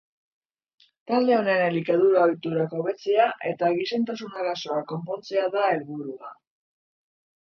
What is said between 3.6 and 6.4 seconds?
gizentasun arazoak konpontzea da helburua.